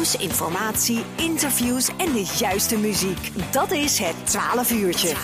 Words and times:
Informatie, 0.00 1.04
interviews 1.16 1.88
en 1.88 2.12
de 2.12 2.36
juiste 2.38 2.78
muziek. 2.78 3.30
Dat 3.52 3.72
is 3.72 3.98
het 3.98 4.14
12 4.24 4.72
uurtje. 4.72 5.14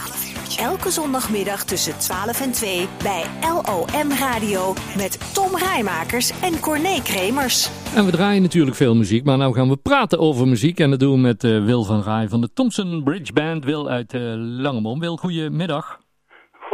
Elke 0.58 0.91
zondagmiddag 0.91 1.64
tussen 1.64 1.99
12 1.99 2.41
en 2.41 2.52
2 2.52 2.89
bij 3.02 3.25
LOM 3.41 4.12
Radio 4.12 4.75
met 4.97 5.34
Tom 5.34 5.57
Rijmakers 5.57 6.41
en 6.41 6.60
Corné 6.60 7.02
Kremers. 7.02 7.70
En 7.94 8.04
we 8.04 8.11
draaien 8.11 8.43
natuurlijk 8.43 8.77
veel 8.77 8.95
muziek, 8.95 9.25
maar 9.25 9.39
nou 9.39 9.54
gaan 9.54 9.68
we 9.68 9.77
praten 9.77 10.18
over 10.18 10.48
muziek. 10.48 10.81
En 10.81 10.91
dat 10.91 11.01
doen 11.01 11.13
we 11.13 11.19
met 11.19 11.45
uh, 11.45 11.65
Wil 11.65 11.85
van 11.85 12.03
Rij 12.03 12.29
van 12.29 12.41
de 12.41 12.51
Thompson 12.55 13.03
Bridge 13.05 13.33
Band. 13.33 13.65
Wil 13.65 13.89
uit 13.89 14.15
uh, 14.15 14.21
Langemom. 14.37 15.01
Wil, 15.01 15.17
goedemiddag. 15.17 16.05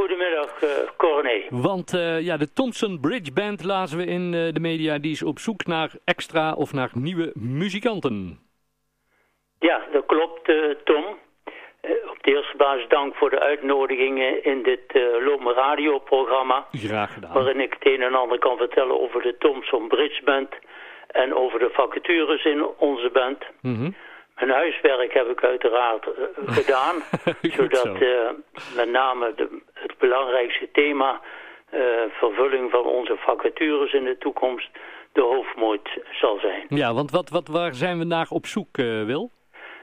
Goedemiddag, 0.03 0.62
uh, 0.62 0.71
Corné. 0.96 1.46
Want 1.50 1.95
uh, 1.95 2.21
ja, 2.21 2.37
de 2.37 2.52
Thompson 2.52 3.01
Bridge 3.01 3.32
Band 3.32 3.64
lazen 3.64 3.98
we 3.98 4.05
in 4.05 4.32
uh, 4.32 4.52
de 4.52 4.61
media. 4.61 4.98
Die 4.98 5.12
is 5.12 5.23
op 5.23 5.39
zoek 5.39 5.66
naar 5.66 5.91
extra 6.05 6.52
of 6.52 6.73
naar 6.73 6.91
nieuwe 6.95 7.30
muzikanten. 7.34 8.38
Ja, 9.59 9.83
dat 9.93 10.07
klopt, 10.07 10.45
Tom. 10.84 11.05
op 12.10 12.19
de 12.20 12.30
eerste 12.34 12.57
plaats 12.57 12.88
dank 12.88 13.15
voor 13.15 13.30
de 13.30 13.41
uitnodigingen 13.41 14.45
in 14.45 14.62
dit 14.62 14.87
Lome 15.20 15.52
radioprogramma. 15.52 16.66
Graag 16.73 17.12
gedaan. 17.12 17.32
Waarin 17.32 17.60
ik 17.60 17.73
het 17.79 17.87
een 17.87 18.02
en 18.02 18.15
ander 18.15 18.38
kan 18.38 18.57
vertellen 18.57 19.01
over 19.01 19.23
de 19.23 19.37
Thompson 19.38 19.88
Bridge 19.88 20.23
Band. 20.24 20.48
En 21.07 21.34
over 21.34 21.59
de 21.59 21.71
vacatures 21.73 22.45
in 22.45 22.66
onze 22.79 23.10
band. 23.12 23.38
Mm 23.60 23.74
-hmm. 23.77 23.95
Mijn 24.46 24.55
huiswerk 24.55 25.12
heb 25.12 25.28
ik 25.28 25.45
uiteraard 25.45 26.06
uh, 26.06 26.12
gedaan, 26.59 27.02
zodat 27.42 28.01
uh, 28.01 28.30
met 28.77 28.91
name 28.91 29.32
de, 29.37 29.62
het 29.74 29.98
belangrijkste 29.98 30.68
thema, 30.73 31.20
uh, 31.74 31.80
vervulling 32.10 32.70
van 32.70 32.84
onze 32.84 33.16
vacatures 33.16 33.92
in 33.92 34.05
de 34.05 34.18
toekomst, 34.18 34.70
de 35.12 35.20
hoofdmoot 35.20 35.88
zal 36.12 36.38
zijn. 36.38 36.66
Ja, 36.68 36.95
want 36.95 37.10
wat, 37.10 37.28
wat, 37.30 37.48
waar 37.48 37.74
zijn 37.74 37.98
we 37.98 38.05
naar 38.05 38.27
op 38.30 38.46
zoek, 38.46 38.77
Wil? 39.06 39.30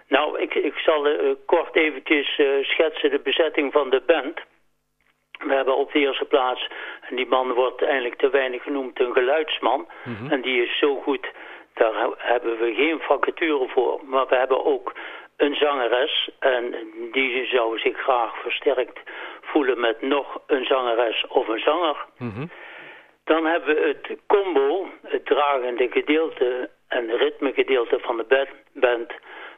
Nou, 0.07 0.39
ik, 0.39 0.53
ik 0.53 0.77
zal 0.77 1.07
kort 1.45 1.75
eventjes 1.75 2.41
schetsen 2.61 3.09
de 3.09 3.19
bezetting 3.23 3.71
van 3.71 3.89
de 3.89 4.01
band. 4.05 4.39
We 5.47 5.53
hebben 5.53 5.75
op 5.75 5.91
de 5.91 5.99
eerste 5.99 6.25
plaats, 6.25 6.67
en 7.09 7.15
die 7.15 7.27
man 7.27 7.53
wordt 7.53 7.83
eigenlijk 7.83 8.15
te 8.15 8.29
weinig 8.29 8.63
genoemd, 8.63 8.99
een 8.99 9.13
geluidsman. 9.13 9.87
Mm 10.03 10.15
-hmm. 10.15 10.31
En 10.31 10.41
die 10.41 10.63
is 10.63 10.79
zo 10.79 10.95
goed 10.95 11.27
daar 11.79 12.09
hebben 12.17 12.57
we 12.57 12.73
geen 12.73 12.99
vacature 12.99 13.67
voor, 13.67 13.99
maar 14.03 14.27
we 14.27 14.35
hebben 14.35 14.65
ook 14.65 14.93
een 15.37 15.55
zangeres 15.55 16.29
en 16.39 16.75
die 17.11 17.45
zou 17.45 17.79
zich 17.79 17.97
graag 17.97 18.41
versterkt 18.41 18.99
voelen 19.41 19.79
met 19.79 20.01
nog 20.01 20.41
een 20.47 20.65
zangeres 20.65 21.25
of 21.27 21.47
een 21.47 21.59
zanger. 21.59 22.05
Mm 22.17 22.31
-hmm. 22.31 22.49
Dan 23.23 23.45
hebben 23.45 23.75
we 23.75 23.87
het 23.87 24.19
combo, 24.27 24.87
het 25.03 25.25
dragende 25.25 25.87
gedeelte 25.91 26.69
en 26.87 27.17
ritmegedeelte 27.17 27.99
van 27.99 28.17
de 28.17 28.47
band, 28.73 29.11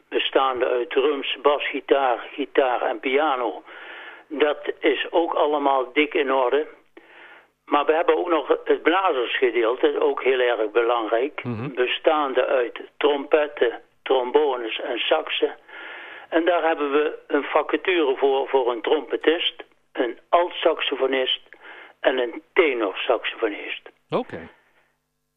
bestaande 0.08 0.66
uit 0.66 0.90
drums, 0.90 1.36
bas, 1.42 1.68
gitaar, 1.68 2.28
gitaar 2.32 2.82
en 2.82 3.00
piano. 3.00 3.62
Dat 4.28 4.72
is 4.78 5.06
ook 5.10 5.34
allemaal 5.34 5.92
dik 5.92 6.14
in 6.14 6.32
orde. 6.32 6.66
Maar 7.64 7.84
we 7.84 7.92
hebben 7.92 8.16
ook 8.16 8.28
nog 8.28 8.58
het 8.64 8.82
blazersgedeelte, 8.82 10.00
ook 10.00 10.22
heel 10.22 10.38
erg 10.38 10.70
belangrijk. 10.70 11.44
Mm 11.44 11.56
-hmm. 11.56 11.74
Bestaande 11.74 12.46
uit 12.46 12.80
trompetten, 12.96 13.80
trombones 14.02 14.80
en 14.80 14.98
saxen. 14.98 15.56
En 16.28 16.44
daar 16.44 16.62
hebben 16.62 16.92
we 16.92 17.18
een 17.26 17.44
vacature 17.44 18.16
voor, 18.16 18.48
voor 18.48 18.70
een 18.70 18.82
trompetist, 18.82 19.64
een 19.92 20.18
alt-saxofonist 20.28 21.40
en 22.00 22.18
een 22.18 22.42
tenorsaxofonist. 22.52 23.90
Oké. 24.10 24.18
Okay. 24.18 24.48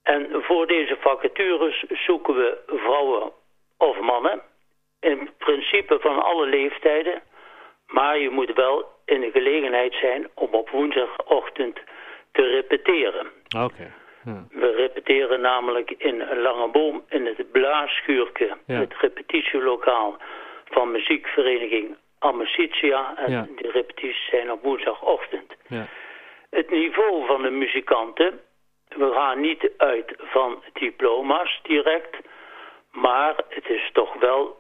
En 0.03 0.43
voor 0.43 0.67
deze 0.67 0.97
vacatures 0.99 1.85
zoeken 1.89 2.35
we 2.35 2.57
vrouwen 2.67 3.31
of 3.77 3.99
mannen. 3.99 4.41
In 4.99 5.29
principe 5.37 5.99
van 5.99 6.23
alle 6.23 6.45
leeftijden. 6.45 7.21
Maar 7.87 8.19
je 8.19 8.29
moet 8.29 8.53
wel 8.53 8.85
in 9.05 9.21
de 9.21 9.31
gelegenheid 9.31 9.93
zijn 9.93 10.29
om 10.33 10.53
op 10.53 10.69
woensdagochtend 10.69 11.80
te 12.35 12.41
repeteren. 12.41 13.27
Oké. 13.55 13.63
Okay. 13.63 13.91
Ja. 14.25 14.43
We 14.49 14.71
repeteren 14.71 15.41
namelijk 15.41 15.91
in 15.97 16.21
een 16.21 16.41
lange 16.41 16.67
boom 16.67 17.03
in 17.09 17.25
het 17.25 17.51
blaasschuurke, 17.51 18.57
ja. 18.65 18.79
het 18.79 18.93
repetitielokaal 18.99 20.17
van 20.65 20.91
muziekvereniging 20.91 21.95
Amicitia. 22.19 23.13
En 23.17 23.31
ja. 23.31 23.47
de 23.55 23.71
repetities 23.71 24.29
zijn 24.29 24.51
op 24.51 24.63
woensdagochtend. 24.63 25.53
Ja. 25.67 25.87
Het 26.49 26.69
niveau 26.69 27.25
van 27.25 27.41
de 27.41 27.49
muzikanten, 27.49 28.39
we 28.87 29.11
gaan 29.13 29.39
niet 29.39 29.71
uit 29.77 30.15
van 30.17 30.63
diploma's 30.73 31.59
direct, 31.63 32.17
maar 32.91 33.35
het 33.49 33.69
is 33.69 33.89
toch 33.93 34.13
wel 34.19 34.57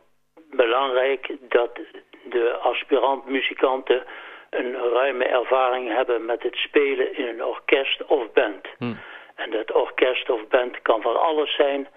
belangrijk 0.51 1.31
dat 1.49 1.79
de 2.23 2.57
aspirant-muzikanten 2.61 4.03
een 4.49 4.75
ruime 4.75 5.25
ervaring 5.25 5.93
hebben 5.95 6.25
met 6.25 6.43
het 6.43 6.55
spelen 6.55 7.17
in 7.17 7.27
een 7.27 7.43
orkest 7.43 8.05
of 8.05 8.31
band. 8.33 8.67
Hm. 8.77 8.93
En 9.35 9.51
dat 9.51 9.71
orkest 9.71 10.29
of 10.29 10.47
band 10.47 10.74
kan 10.85 11.01
van 11.01 11.19
alles 11.19 11.55
zijn. 11.55 11.87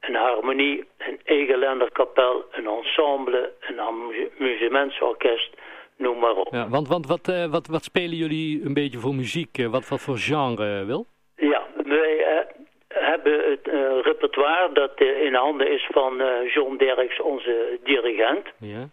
Een 0.00 0.14
harmonie, 0.14 0.84
een 0.98 1.20
egelenderkapel, 1.24 2.44
een 2.50 2.66
ensemble, 2.66 3.52
een 3.60 3.80
amusementsorkest, 3.80 5.50
noem 5.96 6.18
maar 6.18 6.36
op. 6.36 6.54
Ja, 6.54 6.68
want 6.68 6.88
want 6.88 7.06
wat, 7.06 7.28
uh, 7.28 7.44
wat, 7.44 7.66
wat 7.66 7.84
spelen 7.84 8.16
jullie 8.16 8.64
een 8.64 8.74
beetje 8.74 8.98
voor 8.98 9.14
muziek? 9.14 9.66
Wat, 9.70 9.88
wat 9.88 10.00
voor 10.00 10.18
genre, 10.18 10.84
Wil? 10.84 11.06
Ja, 11.36 11.62
wij 11.84 12.46
hebben 12.88 13.50
het 13.50 13.66
repertoire 14.04 14.72
dat 14.72 15.00
in 15.00 15.34
handen 15.34 15.70
is 15.72 15.88
van 15.92 16.22
John 16.54 16.76
Derks, 16.76 17.20
onze 17.20 17.78
dirigent. 17.84 18.46
Ja. 18.58 18.88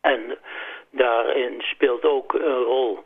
En 0.00 0.38
daarin 0.90 1.54
speelt 1.60 2.04
ook 2.04 2.32
een 2.32 2.62
rol 2.62 3.04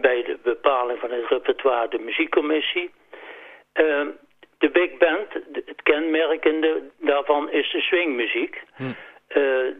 bij 0.00 0.22
de 0.22 0.38
bepaling 0.42 0.98
van 0.98 1.10
het 1.10 1.28
repertoire 1.28 1.88
de 1.88 1.98
muziekcommissie. 1.98 2.90
Uh, 3.74 4.06
de 4.62 4.70
big 4.70 4.96
band, 4.98 5.28
het 5.52 5.82
kenmerkende 5.82 6.82
daarvan 7.00 7.50
is 7.50 7.70
de 7.70 7.80
swingmuziek. 7.80 8.62
Hm. 8.74 8.82
Uh, 8.84 8.94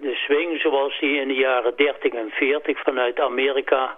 de 0.00 0.14
swing 0.14 0.60
zoals 0.60 1.00
die 1.00 1.20
in 1.20 1.28
de 1.28 1.34
jaren 1.34 1.76
30 1.76 2.12
en 2.12 2.30
40 2.30 2.82
vanuit 2.82 3.20
Amerika 3.20 3.96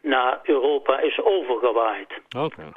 naar 0.00 0.40
Europa 0.42 1.00
is 1.00 1.20
overgewaaid. 1.20 2.10
Oké. 2.36 2.44
Okay. 2.44 2.72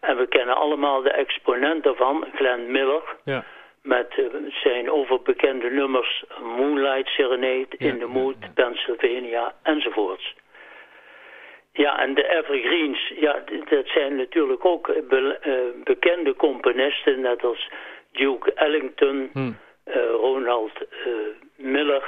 En 0.00 0.16
we 0.16 0.26
kennen 0.26 0.56
allemaal 0.56 1.02
de 1.02 1.10
exponent 1.10 1.82
daarvan, 1.84 2.26
Glenn 2.34 2.70
Miller. 2.70 3.02
Ja 3.24 3.44
met 3.82 4.16
uh, 4.16 4.26
zijn 4.62 4.90
overbekende 4.90 5.70
nummers 5.70 6.24
Moonlight 6.42 7.08
Serenade, 7.08 7.66
ja, 7.78 7.86
In 7.86 7.98
the 7.98 8.06
Mood, 8.06 8.36
ja. 8.40 8.48
Pennsylvania 8.54 9.54
enzovoorts. 9.62 10.34
Ja, 11.78 11.98
en 12.02 12.14
de 12.14 12.28
Evergreens, 12.28 13.12
ja, 13.20 13.42
dat 13.68 13.86
zijn 13.86 14.16
natuurlijk 14.16 14.64
ook 14.64 14.86
be 15.08 15.38
uh, 15.46 15.84
bekende 15.84 16.34
componisten, 16.34 17.20
net 17.20 17.44
als 17.44 17.70
Duke 18.12 18.52
Ellington, 18.52 19.30
hm. 19.32 19.38
uh, 19.38 19.54
Ronald 20.10 20.72
Miller, 21.56 22.04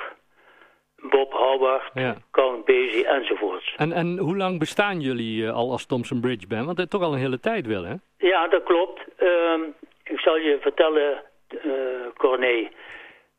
Bob 0.97 1.33
Howard, 1.33 1.91
ja. 1.95 2.17
Count 2.31 2.65
Basie 2.65 3.07
enzovoorts. 3.07 3.75
En, 3.77 3.93
en 3.93 4.19
hoe 4.19 4.37
lang 4.37 4.59
bestaan 4.59 5.01
jullie 5.01 5.51
al 5.51 5.71
als 5.71 5.87
Thompson 5.87 6.21
Bridge 6.21 6.47
Band? 6.47 6.65
Want 6.65 6.77
dat 6.77 6.87
is 6.87 6.93
toch 6.93 7.03
al 7.03 7.13
een 7.13 7.19
hele 7.19 7.41
tijd 7.41 7.67
wel, 7.67 7.85
hè? 7.85 7.95
Ja, 8.19 8.49
dat 8.49 8.63
klopt. 8.63 9.01
Ehm, 9.17 9.61
ik 10.05 10.21
zal 10.21 10.37
je 10.37 10.59
vertellen 10.61 11.23
Corné. 12.17 12.69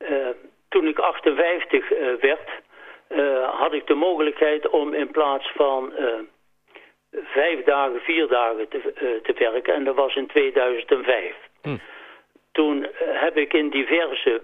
Uh, 0.09 0.28
toen 0.70 0.88
ik 0.88 1.00
58 1.00 1.91
uh, 1.91 2.14
werd, 2.22 2.50
had 3.52 3.74
ik 3.74 3.88
de 3.88 3.94
mogelijkheid 3.94 4.70
om 4.70 4.94
in 4.94 5.12
plaats 5.12 5.52
van 5.56 5.94
vijf 7.12 7.64
dagen, 7.64 8.00
vier 8.00 8.28
dagen 8.28 8.68
te, 8.68 9.20
te, 9.24 9.34
werken. 9.34 9.74
En 9.74 9.84
dat 9.84 9.96
was 9.96 10.16
in 10.16 10.28
2005. 10.28 11.36
Hm. 11.62 11.78
Toen 12.52 12.88
heb 12.98 13.38
ik 13.38 13.54
in 13.54 13.70
diverse 13.70 14.42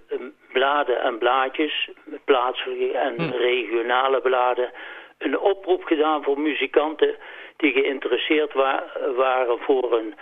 bladen 0.51 1.01
en 1.01 1.17
blaadjes, 1.17 1.89
plaatselijke 2.25 2.97
en 2.97 3.15
hm. 3.15 3.31
regionale 3.31 4.21
bladen, 4.21 4.71
een 5.17 5.39
oproep 5.39 5.83
gedaan 5.83 6.23
voor 6.23 6.39
muzikanten 6.39 7.15
die 7.57 7.71
geïnteresseerd 7.71 8.53
wa 8.53 8.83
waren 9.15 9.59
voor 9.59 9.93
een 9.93 10.15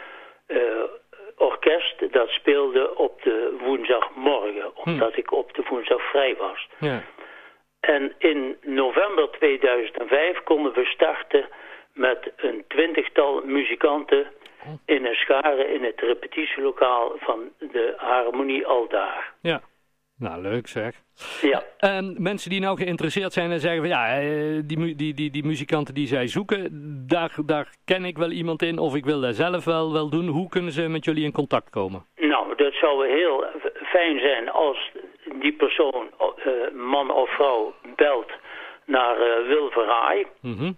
orkest 1.37 2.13
dat 2.13 2.29
speelde 2.29 2.95
op 2.95 3.21
de 3.21 3.55
woensdagmorgen, 3.59 4.77
omdat 4.85 5.13
hm. 5.13 5.19
ik 5.19 5.31
op 5.31 5.53
de 5.53 5.63
woensdag 5.69 6.01
vrij 6.01 6.35
was. 6.35 6.67
Ja. 6.79 7.03
En 7.85 8.13
in 8.17 8.57
november 8.61 9.29
2005 9.31 10.43
konden 10.43 10.73
we 10.73 10.85
starten 10.85 11.45
met 11.93 12.31
een 12.35 12.63
twintigtal 12.67 13.41
muzikanten 13.41 14.27
in 14.85 15.05
een 15.05 15.15
schare 15.15 15.73
in 15.73 15.83
het 15.83 15.99
repetitielokaal 15.99 17.11
van 17.17 17.39
de 17.59 17.93
Harmonie 17.97 18.65
Aldaar. 18.65 19.33
Ja, 19.41 19.61
nou 20.17 20.41
leuk 20.41 20.67
zeg. 20.67 20.95
Ja. 21.41 21.63
En 21.77 22.15
mensen 22.19 22.49
die 22.49 22.59
nou 22.59 22.77
geïnteresseerd 22.77 23.33
zijn 23.33 23.51
en 23.51 23.59
zeggen 23.59 23.79
van 23.79 23.89
ja, 23.89 24.19
die, 24.61 24.95
die, 24.95 25.13
die, 25.13 25.31
die 25.31 25.45
muzikanten 25.45 25.93
die 25.93 26.07
zij 26.07 26.27
zoeken, 26.27 26.69
daar, 27.07 27.35
daar 27.45 27.75
ken 27.85 28.05
ik 28.05 28.17
wel 28.17 28.31
iemand 28.31 28.61
in 28.61 28.77
of 28.77 28.95
ik 28.95 29.05
wil 29.05 29.21
dat 29.21 29.35
zelf 29.35 29.65
wel, 29.65 29.93
wel 29.93 30.09
doen. 30.09 30.27
Hoe 30.27 30.49
kunnen 30.49 30.71
ze 30.71 30.87
met 30.87 31.05
jullie 31.05 31.23
in 31.23 31.31
contact 31.31 31.69
komen? 31.69 32.05
Nou, 32.15 32.55
dat 32.55 32.73
zou 32.73 33.07
heel 33.07 33.45
fijn 33.83 34.19
zijn 34.19 34.49
als 34.49 34.91
die 35.39 35.53
persoon, 35.53 36.09
uh, 36.19 36.27
man 36.73 37.11
of 37.11 37.29
vrouw, 37.29 37.75
belt 37.95 38.31
naar 38.85 39.17
uh, 39.17 39.47
Wil 39.47 39.69
Verraai. 39.69 40.25
Mm 40.41 40.57
-hmm. 40.57 40.77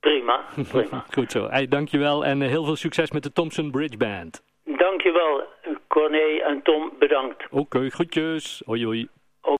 Prima, 0.01 0.45
prima. 0.71 1.05
goed 1.13 1.31
zo. 1.31 1.47
Hey, 1.49 1.67
dankjewel 1.67 2.25
en 2.25 2.41
heel 2.41 2.65
veel 2.65 2.75
succes 2.75 3.11
met 3.11 3.23
de 3.23 3.31
Thompson 3.31 3.71
Bridge 3.71 3.97
Band. 3.97 4.43
Dankjewel, 4.65 5.43
Corné 5.87 6.41
en 6.43 6.61
Tom, 6.63 6.91
bedankt. 6.99 7.43
Oké, 7.49 7.59
okay, 7.59 7.89
groetjes. 7.89 8.61
Hoi 8.65 8.85
hoi. 8.85 9.07